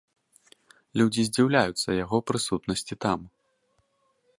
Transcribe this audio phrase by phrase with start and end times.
[1.01, 3.19] Людзі здзіўляюцца яго прысутнасці там.